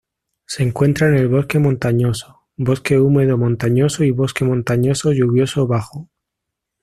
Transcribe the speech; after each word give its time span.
Se 0.47 0.63
encuentra 0.63 1.09
en 1.09 1.13
el 1.15 1.27
bosque 1.27 1.59
montañoso, 1.59 2.47
bosque 2.57 2.97
húmedo 2.99 3.37
montañoso 3.37 4.03
y 4.03 4.09
bosque 4.09 4.43
montañoso 4.43 5.11
lluvioso 5.13 5.67
bajo. 5.67 6.09